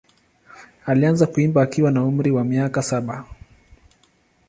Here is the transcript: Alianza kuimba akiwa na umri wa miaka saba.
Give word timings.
Alianza 0.85 1.27
kuimba 1.27 1.61
akiwa 1.61 1.91
na 1.91 2.05
umri 2.05 2.31
wa 2.31 2.43
miaka 2.43 2.81
saba. 2.83 3.25